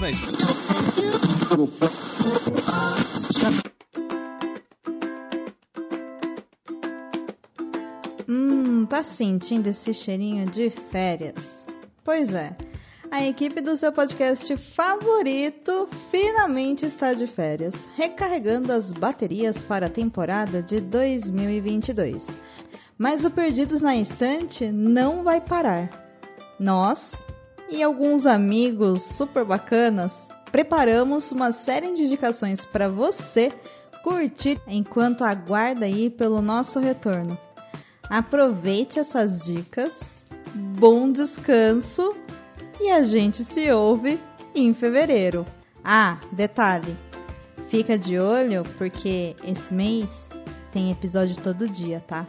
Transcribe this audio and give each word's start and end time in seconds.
Na 0.00 0.08
Hum, 8.28 8.84
tá 8.84 9.02
sentindo 9.02 9.68
esse 9.68 9.94
cheirinho 9.94 10.44
de 10.50 10.68
férias? 10.68 11.66
Pois 12.04 12.34
é, 12.34 12.54
a 13.10 13.24
equipe 13.24 13.62
do 13.62 13.74
seu 13.74 13.90
podcast 13.90 14.54
favorito 14.58 15.88
finalmente 16.10 16.84
está 16.84 17.14
de 17.14 17.26
férias, 17.26 17.88
recarregando 17.96 18.72
as 18.72 18.92
baterias 18.92 19.62
para 19.62 19.86
a 19.86 19.90
temporada 19.90 20.62
de 20.62 20.78
2022. 20.78 22.26
Mas 22.98 23.24
o 23.24 23.30
Perdidos 23.30 23.80
na 23.80 23.96
Estante 23.96 24.70
não 24.70 25.22
vai 25.24 25.40
parar. 25.40 26.06
Nós 26.60 27.24
e 27.68 27.82
alguns 27.82 28.26
amigos 28.26 29.02
super 29.02 29.44
bacanas 29.44 30.28
preparamos 30.50 31.32
uma 31.32 31.52
série 31.52 31.92
de 31.94 32.02
indicações 32.02 32.64
para 32.64 32.88
você 32.88 33.52
curtir 34.02 34.60
enquanto 34.68 35.24
aguarda 35.24 35.86
aí 35.86 36.08
pelo 36.08 36.40
nosso 36.40 36.78
retorno. 36.78 37.36
Aproveite 38.08 38.98
essas 38.98 39.44
dicas, 39.44 40.24
bom 40.54 41.10
descanso 41.10 42.14
e 42.80 42.90
a 42.90 43.02
gente 43.02 43.42
se 43.42 43.70
ouve 43.72 44.20
em 44.54 44.72
fevereiro. 44.72 45.44
Ah, 45.84 46.18
detalhe, 46.30 46.96
fica 47.68 47.98
de 47.98 48.18
olho 48.18 48.62
porque 48.78 49.34
esse 49.44 49.74
mês 49.74 50.28
tem 50.70 50.90
episódio 50.90 51.36
todo 51.36 51.68
dia, 51.68 52.00
tá? 52.00 52.24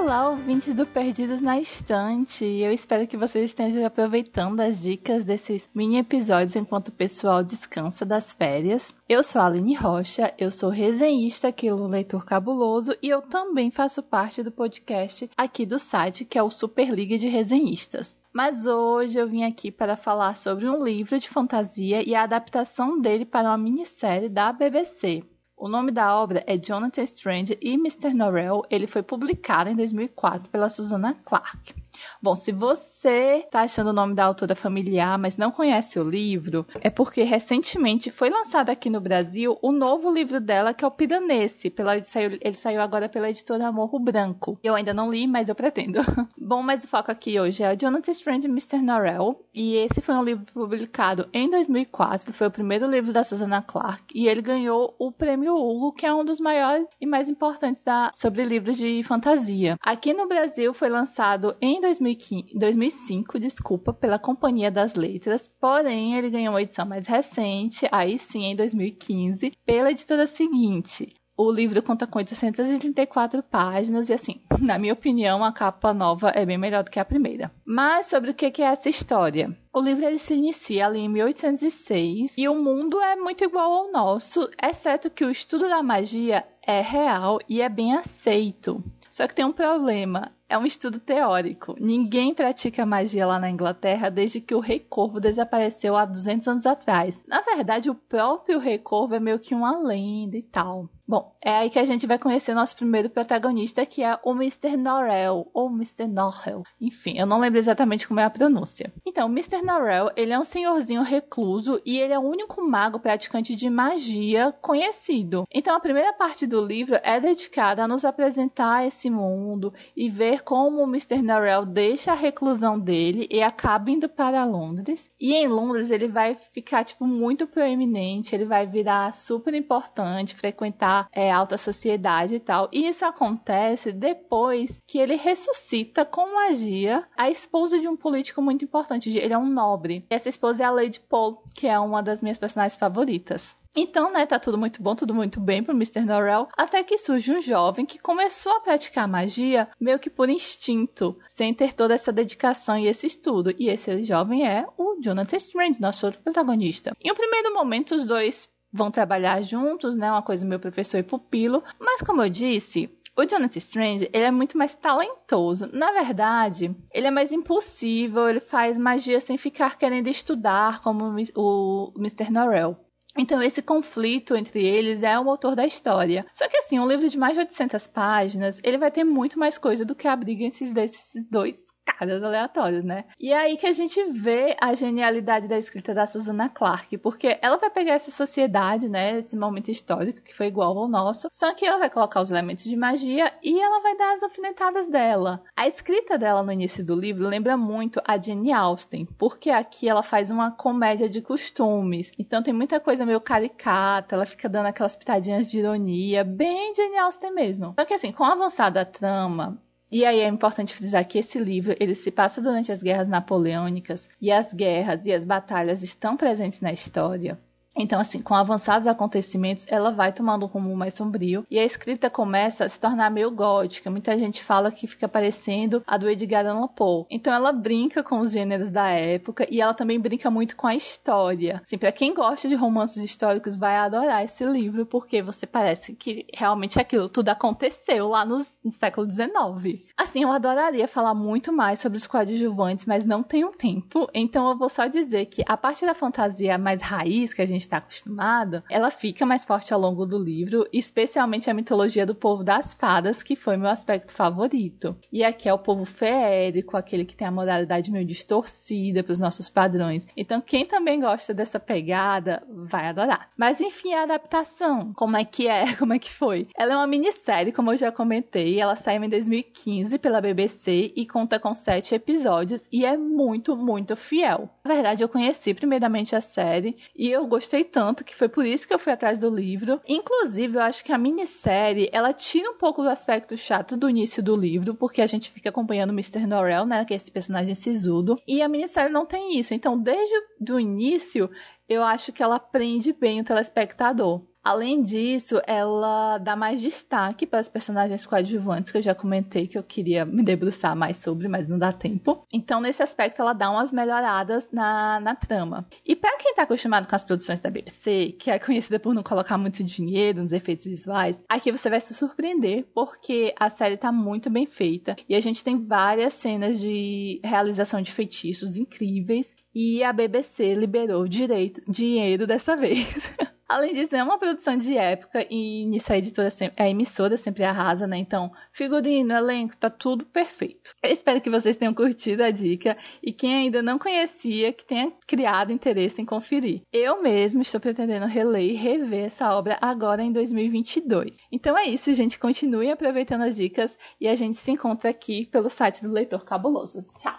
Olá, 0.00 0.30
ouvintes 0.30 0.72
do 0.74 0.86
Perdidos 0.86 1.42
na 1.42 1.58
Estante. 1.58 2.44
Eu 2.44 2.72
espero 2.72 3.04
que 3.04 3.16
vocês 3.16 3.46
estejam 3.46 3.84
aproveitando 3.84 4.60
as 4.60 4.80
dicas 4.80 5.24
desses 5.24 5.68
mini 5.74 5.98
episódios 5.98 6.54
enquanto 6.54 6.88
o 6.88 6.92
pessoal 6.92 7.42
descansa 7.42 8.06
das 8.06 8.32
férias. 8.32 8.94
Eu 9.08 9.24
sou 9.24 9.42
a 9.42 9.46
Aline 9.46 9.74
Rocha, 9.74 10.32
eu 10.38 10.52
sou 10.52 10.70
resenhista 10.70 11.48
aqui 11.48 11.68
no 11.68 11.88
Leitor 11.88 12.24
Cabuloso 12.24 12.96
e 13.02 13.08
eu 13.08 13.20
também 13.20 13.72
faço 13.72 14.00
parte 14.00 14.40
do 14.40 14.52
podcast 14.52 15.28
aqui 15.36 15.66
do 15.66 15.80
site 15.80 16.24
que 16.24 16.38
é 16.38 16.42
o 16.42 16.48
Superliga 16.48 17.18
de 17.18 17.26
Resenhistas. 17.26 18.16
Mas 18.32 18.66
hoje 18.66 19.18
eu 19.18 19.28
vim 19.28 19.42
aqui 19.42 19.70
para 19.70 19.96
falar 19.96 20.36
sobre 20.36 20.68
um 20.68 20.82
livro 20.82 21.18
de 21.18 21.28
fantasia 21.28 22.08
e 22.08 22.14
a 22.14 22.22
adaptação 22.22 23.00
dele 23.00 23.26
para 23.26 23.48
uma 23.48 23.58
minissérie 23.58 24.28
da 24.28 24.52
BBC. 24.52 25.24
O 25.60 25.68
nome 25.68 25.90
da 25.90 26.14
obra 26.16 26.44
é 26.46 26.56
Jonathan 26.56 27.02
Strange 27.02 27.58
e 27.60 27.74
Mr. 27.74 28.14
Norrell. 28.14 28.64
Ele 28.70 28.86
foi 28.86 29.02
publicado 29.02 29.68
em 29.68 29.74
2004 29.74 30.48
pela 30.50 30.68
Susanna 30.68 31.16
Clark. 31.26 31.74
Bom, 32.22 32.34
se 32.34 32.52
você 32.52 33.42
está 33.44 33.60
achando 33.60 33.90
o 33.90 33.92
nome 33.92 34.14
da 34.14 34.24
autora 34.24 34.54
familiar, 34.54 35.18
mas 35.18 35.36
não 35.36 35.50
conhece 35.50 35.98
o 35.98 36.08
livro, 36.08 36.66
é 36.80 36.90
porque 36.90 37.22
recentemente 37.22 38.10
foi 38.10 38.30
lançado 38.30 38.70
aqui 38.70 38.90
no 38.90 39.00
Brasil 39.00 39.58
o 39.62 39.72
novo 39.72 40.12
livro 40.12 40.40
dela, 40.40 40.74
que 40.74 40.84
é 40.84 40.88
o 40.88 40.90
Piranesi. 40.90 41.70
Pela, 41.70 41.94
ele, 41.94 42.04
saiu, 42.04 42.38
ele 42.40 42.56
saiu 42.56 42.80
agora 42.80 43.08
pela 43.08 43.30
editora 43.30 43.70
Morro 43.72 43.98
Branco. 43.98 44.58
Eu 44.62 44.74
ainda 44.74 44.92
não 44.92 45.10
li, 45.10 45.26
mas 45.26 45.48
eu 45.48 45.54
pretendo. 45.54 46.00
Bom, 46.36 46.62
mas 46.62 46.84
o 46.84 46.88
foco 46.88 47.10
aqui 47.10 47.38
hoje 47.38 47.62
é 47.62 47.72
o 47.72 47.76
Jonathan 47.76 48.10
Strange 48.12 48.46
e 48.46 48.50
Mr. 48.50 48.82
Norrell. 48.82 49.44
E 49.54 49.76
esse 49.76 50.00
foi 50.00 50.14
um 50.14 50.22
livro 50.22 50.44
publicado 50.52 51.28
em 51.32 51.48
2004. 51.50 52.32
Foi 52.32 52.46
o 52.46 52.50
primeiro 52.50 52.86
livro 52.86 53.12
da 53.12 53.24
Susanna 53.24 53.62
Clark. 53.62 54.04
E 54.14 54.28
ele 54.28 54.42
ganhou 54.42 54.94
o 54.98 55.12
prêmio 55.12 55.54
Hugo, 55.56 55.92
que 55.92 56.06
é 56.06 56.14
um 56.14 56.24
dos 56.24 56.40
maiores 56.40 56.86
e 57.00 57.06
mais 57.06 57.28
importantes 57.28 57.80
da, 57.80 58.10
sobre 58.14 58.44
livros 58.44 58.76
de 58.76 59.02
fantasia. 59.02 59.76
Aqui 59.82 60.12
no 60.12 60.28
Brasil 60.28 60.72
foi 60.72 60.88
lançado 60.88 61.56
em 61.60 61.80
2015, 61.88 62.52
2005, 62.54 63.40
desculpa, 63.40 63.94
pela 63.94 64.18
Companhia 64.18 64.70
das 64.70 64.94
Letras, 64.94 65.48
porém 65.58 66.16
ele 66.16 66.28
ganhou 66.28 66.52
uma 66.52 66.60
edição 66.60 66.84
mais 66.84 67.06
recente, 67.06 67.88
aí 67.90 68.18
sim 68.18 68.44
em 68.44 68.54
2015, 68.54 69.52
pela 69.64 69.90
editora 69.90 70.26
seguinte. 70.26 71.14
O 71.40 71.50
livro 71.52 71.80
conta 71.82 72.04
com 72.04 72.18
834 72.18 73.44
páginas 73.44 74.10
e, 74.10 74.12
assim, 74.12 74.40
na 74.60 74.78
minha 74.78 74.92
opinião, 74.92 75.44
a 75.44 75.52
capa 75.52 75.94
nova 75.94 76.30
é 76.34 76.44
bem 76.44 76.58
melhor 76.58 76.82
do 76.82 76.90
que 76.90 76.98
a 76.98 77.04
primeira. 77.04 77.50
Mas 77.64 78.06
sobre 78.06 78.32
o 78.32 78.34
que 78.34 78.60
é 78.60 78.66
essa 78.66 78.88
história? 78.88 79.56
O 79.72 79.80
livro 79.80 80.04
ele 80.04 80.18
se 80.18 80.34
inicia 80.34 80.86
ali 80.86 80.98
em 80.98 81.08
1806 81.08 82.34
e 82.36 82.48
o 82.48 82.54
mundo 82.56 83.00
é 83.00 83.14
muito 83.14 83.44
igual 83.44 83.72
ao 83.72 83.92
nosso, 83.92 84.50
exceto 84.60 85.08
que 85.08 85.24
o 85.24 85.30
estudo 85.30 85.68
da 85.68 85.82
magia 85.82 86.44
é 86.66 86.80
real 86.80 87.38
e 87.48 87.62
é 87.62 87.68
bem 87.68 87.94
aceito. 87.94 88.82
Só 89.10 89.26
que 89.26 89.34
tem 89.34 89.44
um 89.44 89.52
problema, 89.52 90.32
é 90.48 90.56
um 90.56 90.66
estudo 90.66 90.98
teórico. 90.98 91.74
Ninguém 91.78 92.34
pratica 92.34 92.86
magia 92.86 93.26
lá 93.26 93.38
na 93.38 93.50
Inglaterra 93.50 94.10
desde 94.10 94.40
que 94.40 94.54
o 94.54 94.60
Rei 94.60 94.80
Corvo 94.80 95.20
desapareceu 95.20 95.96
há 95.96 96.04
200 96.04 96.48
anos 96.48 96.66
atrás. 96.66 97.22
Na 97.26 97.40
verdade, 97.40 97.90
o 97.90 97.94
próprio 97.94 98.58
Rei 98.58 98.78
Corvo 98.78 99.14
é 99.14 99.20
meio 99.20 99.38
que 99.38 99.54
uma 99.54 99.78
lenda 99.78 100.36
e 100.36 100.42
tal. 100.42 100.88
Bom, 101.08 101.34
é 101.42 101.56
aí 101.56 101.70
que 101.70 101.78
a 101.78 101.86
gente 101.86 102.06
vai 102.06 102.18
conhecer 102.18 102.52
nosso 102.52 102.76
primeiro 102.76 103.08
protagonista, 103.08 103.86
que 103.86 104.02
é 104.02 104.18
o 104.22 104.32
Mr. 104.32 104.76
Norrell, 104.76 105.48
ou 105.54 105.70
Mr. 105.70 106.06
Norrell. 106.06 106.64
Enfim, 106.78 107.16
eu 107.16 107.24
não 107.24 107.40
lembro 107.40 107.58
exatamente 107.58 108.06
como 108.06 108.20
é 108.20 108.24
a 108.24 108.30
pronúncia. 108.30 108.92
Então, 109.06 109.26
Mr. 109.26 109.62
Norrell, 109.62 110.10
ele 110.14 110.34
é 110.34 110.38
um 110.38 110.44
senhorzinho 110.44 111.00
recluso 111.00 111.80
e 111.82 111.98
ele 111.98 112.12
é 112.12 112.18
o 112.18 112.28
único 112.28 112.62
mago 112.62 113.00
praticante 113.00 113.56
de 113.56 113.70
magia 113.70 114.52
conhecido. 114.60 115.46
Então, 115.50 115.74
a 115.74 115.80
primeira 115.80 116.12
parte 116.12 116.46
do 116.46 116.62
livro 116.62 116.98
é 117.02 117.18
dedicada 117.18 117.82
a 117.82 117.88
nos 117.88 118.04
apresentar 118.04 118.86
esse 118.86 119.08
mundo 119.08 119.72
e 119.96 120.10
ver 120.10 120.42
como 120.42 120.82
o 120.82 120.88
Mr. 120.88 121.22
Norrell 121.22 121.64
deixa 121.64 122.12
a 122.12 122.16
reclusão 122.16 122.78
dele 122.78 123.26
e 123.30 123.40
acaba 123.40 123.90
indo 123.90 124.10
para 124.10 124.44
Londres. 124.44 125.10
E 125.18 125.32
em 125.32 125.48
Londres 125.48 125.90
ele 125.90 126.06
vai 126.06 126.36
ficar, 126.52 126.84
tipo, 126.84 127.06
muito 127.06 127.46
proeminente, 127.46 128.34
ele 128.34 128.44
vai 128.44 128.66
virar 128.66 129.14
super 129.14 129.54
importante, 129.54 130.34
frequentar 130.34 130.97
é, 131.12 131.30
alta 131.30 131.58
sociedade 131.58 132.36
e 132.36 132.40
tal. 132.40 132.68
E 132.72 132.88
isso 132.88 133.04
acontece 133.04 133.92
depois 133.92 134.80
que 134.86 134.98
ele 134.98 135.16
ressuscita 135.16 136.04
com 136.04 136.34
magia 136.34 137.06
a 137.16 137.28
esposa 137.28 137.78
de 137.78 137.86
um 137.86 137.96
político 137.96 138.40
muito 138.40 138.64
importante. 138.64 139.10
Ele 139.10 139.34
é 139.34 139.38
um 139.38 139.48
nobre. 139.48 140.06
E 140.10 140.14
essa 140.14 140.28
esposa 140.28 140.62
é 140.62 140.66
a 140.66 140.70
Lady 140.70 141.00
Paul, 141.00 141.42
que 141.54 141.66
é 141.66 141.78
uma 141.78 142.02
das 142.02 142.22
minhas 142.22 142.38
personagens 142.38 142.76
favoritas. 142.76 143.56
Então, 143.76 144.12
né, 144.12 144.26
tá 144.26 144.38
tudo 144.38 144.58
muito 144.58 144.82
bom, 144.82 144.94
tudo 144.94 145.14
muito 145.14 145.38
bem 145.38 145.62
pro 145.62 145.74
Mr. 145.74 146.00
Norrell, 146.00 146.48
até 146.56 146.82
que 146.82 146.98
surge 146.98 147.32
um 147.32 147.40
jovem 147.40 147.86
que 147.86 147.98
começou 147.98 148.52
a 148.56 148.60
praticar 148.60 149.06
magia 149.06 149.68
meio 149.78 149.98
que 149.98 150.10
por 150.10 150.28
instinto, 150.28 151.16
sem 151.28 151.54
ter 151.54 151.72
toda 151.72 151.94
essa 151.94 152.12
dedicação 152.12 152.76
e 152.78 152.88
esse 152.88 153.06
estudo. 153.06 153.54
E 153.58 153.68
esse 153.68 154.02
jovem 154.02 154.46
é 154.46 154.66
o 154.76 155.00
Jonathan 155.00 155.36
Strange, 155.36 155.80
nosso 155.80 156.06
outro 156.06 156.20
protagonista. 156.20 156.96
Em 157.00 157.12
um 157.12 157.14
primeiro 157.14 157.54
momento, 157.54 157.94
os 157.94 158.04
dois 158.04 158.48
vão 158.72 158.90
trabalhar 158.90 159.42
juntos, 159.42 159.96
né? 159.96 160.10
Uma 160.10 160.22
coisa 160.22 160.46
meu 160.46 160.60
professor 160.60 160.98
e 160.98 161.02
pupilo. 161.02 161.62
Mas 161.78 162.02
como 162.02 162.22
eu 162.22 162.28
disse, 162.28 162.90
o 163.16 163.24
Jonathan 163.24 163.58
Strange, 163.58 164.10
ele 164.12 164.24
é 164.24 164.30
muito 164.30 164.56
mais 164.56 164.74
talentoso. 164.76 165.68
Na 165.72 165.90
verdade, 165.90 166.74
ele 166.92 167.06
é 167.08 167.10
mais 167.10 167.32
impulsivo, 167.32 168.28
ele 168.28 168.40
faz 168.40 168.78
magia 168.78 169.20
sem 169.20 169.36
ficar 169.36 169.76
querendo 169.76 170.08
estudar, 170.08 170.80
como 170.82 171.04
o 171.34 171.92
Mr. 171.96 172.30
Norrell. 172.30 172.76
Então, 173.16 173.42
esse 173.42 173.60
conflito 173.60 174.36
entre 174.36 174.64
eles 174.64 175.02
é 175.02 175.18
o 175.18 175.24
motor 175.24 175.56
da 175.56 175.66
história. 175.66 176.24
Só 176.32 176.48
que, 176.48 176.58
assim, 176.58 176.78
um 176.78 176.86
livro 176.86 177.08
de 177.08 177.18
mais 177.18 177.34
de 177.34 177.40
800 177.40 177.88
páginas, 177.88 178.60
ele 178.62 178.78
vai 178.78 178.92
ter 178.92 179.02
muito 179.02 179.36
mais 179.36 179.58
coisa 179.58 179.84
do 179.84 179.96
que 179.96 180.06
a 180.06 180.14
briga 180.14 180.44
entre 180.44 180.80
esses 180.80 181.28
dois 181.28 181.64
caras 181.88 182.22
aleatórios, 182.22 182.84
né? 182.84 183.04
E 183.18 183.32
é 183.32 183.38
aí 183.38 183.56
que 183.56 183.66
a 183.66 183.72
gente 183.72 184.02
vê 184.04 184.56
a 184.60 184.74
genialidade 184.74 185.48
da 185.48 185.56
escrita 185.56 185.94
da 185.94 186.06
Susana 186.06 186.48
Clark, 186.48 186.98
porque 186.98 187.38
ela 187.40 187.56
vai 187.56 187.70
pegar 187.70 187.94
essa 187.94 188.10
sociedade, 188.10 188.88
né, 188.88 189.18
esse 189.18 189.36
momento 189.36 189.70
histórico 189.70 190.22
que 190.22 190.34
foi 190.34 190.46
igual 190.46 190.76
ao 190.76 190.88
nosso, 190.88 191.28
só 191.32 191.54
que 191.54 191.64
ela 191.64 191.78
vai 191.78 191.90
colocar 191.90 192.20
os 192.20 192.30
elementos 192.30 192.64
de 192.64 192.76
magia 192.76 193.32
e 193.42 193.58
ela 193.58 193.80
vai 193.80 193.96
dar 193.96 194.12
as 194.12 194.22
alfinetadas 194.22 194.86
dela. 194.86 195.42
A 195.56 195.66
escrita 195.66 196.18
dela 196.18 196.42
no 196.42 196.52
início 196.52 196.84
do 196.84 196.94
livro 196.94 197.26
lembra 197.26 197.56
muito 197.56 198.00
a 198.06 198.18
Jane 198.18 198.52
Austen, 198.52 199.06
porque 199.18 199.50
aqui 199.50 199.88
ela 199.88 200.02
faz 200.02 200.30
uma 200.30 200.50
comédia 200.50 201.08
de 201.08 201.22
costumes, 201.22 202.12
então 202.18 202.42
tem 202.42 202.52
muita 202.52 202.78
coisa 202.78 203.06
meio 203.06 203.20
caricata, 203.20 204.14
ela 204.14 204.26
fica 204.26 204.48
dando 204.48 204.66
aquelas 204.66 204.96
pitadinhas 204.96 205.50
de 205.50 205.58
ironia, 205.58 206.22
bem 206.24 206.74
Jane 206.74 206.98
Austen 206.98 207.32
mesmo. 207.32 207.74
Só 207.78 207.84
que 207.84 207.94
assim, 207.94 208.12
com 208.12 208.24
a 208.24 208.32
avançada 208.32 208.84
trama, 208.84 209.58
e 209.90 210.04
aí 210.04 210.20
é 210.20 210.28
importante 210.28 210.74
frisar 210.74 211.06
que 211.06 211.18
esse 211.18 211.38
livro 211.38 211.74
ele 211.80 211.94
se 211.94 212.10
passa 212.10 212.42
durante 212.42 212.70
as 212.70 212.82
guerras 212.82 213.08
napoleônicas 213.08 214.08
e 214.20 214.30
as 214.30 214.52
guerras 214.52 215.06
e 215.06 215.12
as 215.12 215.24
batalhas 215.24 215.82
estão 215.82 216.16
presentes 216.16 216.60
na 216.60 216.72
história. 216.72 217.38
Então, 217.78 218.00
assim, 218.00 218.20
com 218.20 218.34
avançados 218.34 218.88
acontecimentos, 218.88 219.64
ela 219.70 219.92
vai 219.92 220.12
tomando 220.12 220.44
um 220.44 220.48
rumo 220.48 220.76
mais 220.76 220.94
sombrio 220.94 221.46
e 221.48 221.58
a 221.58 221.64
escrita 221.64 222.10
começa 222.10 222.64
a 222.64 222.68
se 222.68 222.78
tornar 222.78 223.08
meio 223.08 223.30
gótica. 223.30 223.90
Muita 223.90 224.18
gente 224.18 224.42
fala 224.42 224.72
que 224.72 224.88
fica 224.88 225.08
parecendo 225.08 225.82
a 225.86 225.96
do 225.96 226.08
Edgar 226.08 226.44
Allan 226.44 226.66
Poe. 226.66 227.06
Então, 227.08 227.32
ela 227.32 227.52
brinca 227.52 228.02
com 228.02 228.18
os 228.18 228.32
gêneros 228.32 228.68
da 228.68 228.88
época 228.90 229.46
e 229.48 229.60
ela 229.60 229.74
também 229.74 230.00
brinca 230.00 230.28
muito 230.28 230.56
com 230.56 230.66
a 230.66 230.74
história. 230.74 231.60
Assim, 231.62 231.78
para 231.78 231.92
quem 231.92 232.12
gosta 232.12 232.48
de 232.48 232.56
romances 232.56 233.02
históricos, 233.02 233.56
vai 233.56 233.76
adorar 233.76 234.24
esse 234.24 234.44
livro 234.44 234.84
porque 234.84 235.22
você 235.22 235.46
parece 235.46 235.94
que 235.94 236.26
realmente 236.34 236.80
aquilo 236.80 237.08
tudo 237.08 237.28
aconteceu 237.28 238.08
lá 238.08 238.26
no, 238.26 238.38
no 238.64 238.72
século 238.72 239.08
XIX. 239.08 239.86
Assim, 239.96 240.22
eu 240.22 240.32
adoraria 240.32 240.88
falar 240.88 241.14
muito 241.14 241.52
mais 241.52 241.78
sobre 241.78 241.96
os 241.96 242.06
coadjuvantes, 242.06 242.86
mas 242.86 243.04
não 243.04 243.22
tenho 243.22 243.50
tempo. 243.50 244.08
Então, 244.12 244.48
eu 244.50 244.58
vou 244.58 244.68
só 244.68 244.86
dizer 244.88 245.26
que 245.26 245.44
a 245.46 245.56
parte 245.56 245.86
da 245.86 245.94
fantasia 245.94 246.58
mais 246.58 246.80
raiz 246.80 247.32
que 247.32 247.42
a 247.42 247.46
gente 247.46 247.67
está 247.68 247.78
acostumado, 247.78 248.62
ela 248.70 248.90
fica 248.90 249.24
mais 249.24 249.44
forte 249.44 249.72
ao 249.72 249.80
longo 249.80 250.04
do 250.04 250.18
livro, 250.18 250.66
especialmente 250.72 251.50
a 251.50 251.54
mitologia 251.54 252.04
do 252.04 252.14
povo 252.14 252.42
das 252.42 252.74
fadas, 252.74 253.22
que 253.22 253.36
foi 253.36 253.56
meu 253.56 253.68
aspecto 253.68 254.12
favorito. 254.12 254.96
E 255.12 255.22
aqui 255.22 255.48
é 255.48 255.54
o 255.54 255.58
povo 255.58 255.84
feérico, 255.84 256.76
aquele 256.76 257.04
que 257.04 257.14
tem 257.14 257.26
a 257.28 257.32
moralidade 257.32 257.90
meio 257.90 258.04
distorcida 258.04 259.02
para 259.02 259.12
os 259.12 259.18
nossos 259.18 259.48
padrões. 259.48 260.06
Então, 260.16 260.40
quem 260.40 260.66
também 260.66 261.00
gosta 261.00 261.34
dessa 261.34 261.60
pegada 261.60 262.42
vai 262.48 262.88
adorar. 262.88 263.30
Mas 263.36 263.60
enfim, 263.60 263.94
a 263.94 264.02
adaptação, 264.02 264.92
como 264.94 265.16
é 265.16 265.24
que 265.24 265.46
é, 265.46 265.74
como 265.76 265.92
é 265.92 265.98
que 265.98 266.10
foi? 266.10 266.48
Ela 266.56 266.72
é 266.72 266.76
uma 266.76 266.86
minissérie, 266.86 267.52
como 267.52 267.72
eu 267.72 267.76
já 267.76 267.92
comentei, 267.92 268.60
ela 268.60 268.76
saiu 268.76 269.04
em 269.04 269.08
2015 269.08 269.98
pela 269.98 270.20
BBC 270.20 270.92
e 270.96 271.06
conta 271.06 271.38
com 271.38 271.54
sete 271.54 271.94
episódios 271.94 272.68
e 272.72 272.84
é 272.84 272.96
muito, 272.96 273.56
muito 273.56 273.96
fiel. 273.96 274.48
Na 274.64 274.74
verdade, 274.74 275.02
eu 275.02 275.08
conheci 275.08 275.54
primeiramente 275.54 276.14
a 276.14 276.20
série 276.20 276.76
e 276.96 277.10
eu 277.10 277.26
gostei 277.26 277.57
tanto 277.64 278.04
que 278.04 278.14
foi 278.14 278.28
por 278.28 278.44
isso 278.44 278.66
que 278.66 278.74
eu 278.74 278.78
fui 278.78 278.92
atrás 278.92 279.18
do 279.18 279.28
livro. 279.30 279.80
Inclusive, 279.86 280.56
eu 280.56 280.62
acho 280.62 280.84
que 280.84 280.92
a 280.92 280.98
minissérie, 280.98 281.88
ela 281.92 282.12
tira 282.12 282.50
um 282.50 282.58
pouco 282.58 282.82
do 282.82 282.88
aspecto 282.88 283.36
chato 283.36 283.76
do 283.76 283.88
início 283.88 284.22
do 284.22 284.36
livro, 284.36 284.74
porque 284.74 285.02
a 285.02 285.06
gente 285.06 285.30
fica 285.30 285.48
acompanhando 285.50 285.90
o 285.90 285.94
Mr. 285.94 286.26
Norrell, 286.26 286.66
né, 286.66 286.84
que 286.84 286.92
é 286.92 286.96
esse 286.96 287.10
personagem 287.10 287.54
sisudo, 287.54 288.20
e 288.26 288.42
a 288.42 288.48
minissérie 288.48 288.92
não 288.92 289.06
tem 289.06 289.38
isso. 289.38 289.54
Então, 289.54 289.78
desde 289.78 290.14
o 290.50 290.60
início, 290.60 291.30
eu 291.68 291.82
acho 291.82 292.12
que 292.12 292.22
ela 292.22 292.38
prende 292.38 292.92
bem 292.92 293.20
o 293.20 293.24
telespectador. 293.24 294.22
Além 294.48 294.82
disso, 294.82 295.42
ela 295.46 296.16
dá 296.16 296.34
mais 296.34 296.58
destaque 296.58 297.26
para 297.26 297.38
os 297.38 297.50
personagens 297.50 298.06
coadjuvantes, 298.06 298.72
que 298.72 298.78
eu 298.78 298.82
já 298.82 298.94
comentei 298.94 299.46
que 299.46 299.58
eu 299.58 299.62
queria 299.62 300.06
me 300.06 300.22
debruçar 300.22 300.74
mais 300.74 300.96
sobre, 300.96 301.28
mas 301.28 301.46
não 301.46 301.58
dá 301.58 301.70
tempo. 301.70 302.26
Então, 302.32 302.58
nesse 302.58 302.82
aspecto, 302.82 303.20
ela 303.20 303.34
dá 303.34 303.50
umas 303.50 303.70
melhoradas 303.70 304.48
na, 304.50 305.00
na 305.00 305.14
trama. 305.14 305.68
E 305.84 305.94
para 305.94 306.16
quem 306.16 306.30
está 306.30 306.44
acostumado 306.44 306.88
com 306.88 306.96
as 306.96 307.04
produções 307.04 307.40
da 307.40 307.50
BBC, 307.50 308.16
que 308.18 308.30
é 308.30 308.38
conhecida 308.38 308.80
por 308.80 308.94
não 308.94 309.02
colocar 309.02 309.36
muito 309.36 309.62
dinheiro 309.62 310.22
nos 310.22 310.32
efeitos 310.32 310.64
visuais, 310.64 311.22
aqui 311.28 311.52
você 311.52 311.68
vai 311.68 311.82
se 311.82 311.92
surpreender, 311.92 312.66
porque 312.72 313.34
a 313.38 313.50
série 313.50 313.74
está 313.74 313.92
muito 313.92 314.30
bem 314.30 314.46
feita 314.46 314.96
e 315.06 315.14
a 315.14 315.20
gente 315.20 315.44
tem 315.44 315.62
várias 315.62 316.14
cenas 316.14 316.58
de 316.58 317.20
realização 317.22 317.82
de 317.82 317.92
feitiços 317.92 318.56
incríveis 318.56 319.36
e 319.54 319.84
a 319.84 319.92
BBC 319.92 320.54
liberou 320.54 321.06
direito, 321.06 321.60
dinheiro 321.70 322.26
dessa 322.26 322.56
vez. 322.56 323.12
Além 323.48 323.72
disso, 323.72 323.96
é 323.96 324.04
uma 324.04 324.18
produção 324.18 324.58
de 324.58 324.76
época 324.76 325.26
e 325.30 325.64
nisso 325.64 325.90
a 325.90 325.96
editora 325.96 326.30
sempre, 326.30 326.62
a 326.62 326.68
emissora 326.68 327.16
sempre 327.16 327.44
arrasa, 327.44 327.86
né? 327.86 327.96
Então, 327.96 328.30
figurino, 328.52 329.14
elenco, 329.14 329.56
tá 329.56 329.70
tudo 329.70 330.04
perfeito. 330.04 330.74
Eu 330.82 330.90
espero 330.90 331.18
que 331.18 331.30
vocês 331.30 331.56
tenham 331.56 331.72
curtido 331.72 332.22
a 332.22 332.30
dica 332.30 332.76
e 333.02 333.10
quem 333.10 333.34
ainda 333.34 333.62
não 333.62 333.78
conhecia, 333.78 334.52
que 334.52 334.66
tenha 334.66 334.92
criado 335.06 335.50
interesse 335.50 336.02
em 336.02 336.04
conferir. 336.04 336.60
Eu 336.70 337.02
mesmo 337.02 337.40
estou 337.40 337.58
pretendendo 337.58 338.04
reler 338.04 338.50
e 338.50 338.52
rever 338.52 339.06
essa 339.06 339.34
obra 339.34 339.56
agora 339.62 340.02
em 340.02 340.12
2022. 340.12 341.16
Então 341.32 341.56
é 341.56 341.64
isso, 341.64 341.94
gente. 341.94 342.18
Continue 342.18 342.70
aproveitando 342.70 343.22
as 343.22 343.34
dicas 343.34 343.78
e 343.98 344.06
a 344.06 344.14
gente 344.14 344.36
se 344.36 344.50
encontra 344.50 344.90
aqui 344.90 345.24
pelo 345.24 345.48
site 345.48 345.82
do 345.82 345.90
Leitor 345.90 346.22
Cabuloso. 346.22 346.84
Tchau! 346.98 347.17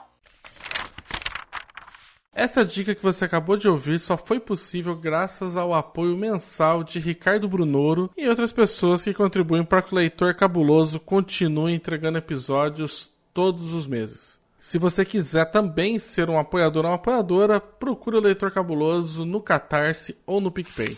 Essa 2.33 2.63
dica 2.63 2.93
que 2.93 3.01
você 3.01 3.25
acabou 3.25 3.57
de 3.57 3.67
ouvir 3.67 3.99
só 3.99 4.15
foi 4.15 4.39
possível 4.39 4.95
graças 4.95 5.57
ao 5.57 5.73
apoio 5.73 6.15
mensal 6.15 6.83
de 6.83 6.99
Ricardo 6.99 7.49
Brunoro 7.49 8.09
e 8.15 8.27
outras 8.29 8.53
pessoas 8.53 9.03
que 9.03 9.13
contribuem 9.13 9.63
para 9.63 9.81
que 9.81 9.91
o 9.91 9.95
Leitor 9.95 10.35
Cabuloso 10.35 10.99
continue 10.99 11.73
entregando 11.73 12.19
episódios 12.19 13.09
todos 13.33 13.73
os 13.73 13.87
meses. 13.87 14.39
Se 14.59 14.77
você 14.77 15.03
quiser 15.03 15.45
também 15.45 15.97
ser 15.97 16.29
um 16.29 16.37
apoiador 16.37 16.85
ou 16.85 16.91
uma 16.91 16.95
apoiadora, 16.97 17.59
procure 17.59 18.17
o 18.17 18.21
Leitor 18.21 18.51
Cabuloso 18.51 19.25
no 19.25 19.41
Catarse 19.41 20.15
ou 20.25 20.39
no 20.39 20.51
PicPay. 20.51 20.95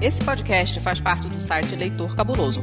Esse 0.00 0.24
podcast 0.24 0.80
faz 0.80 1.00
parte 1.00 1.28
do 1.28 1.40
site 1.40 1.76
Leitor 1.76 2.14
Cabuloso. 2.16 2.62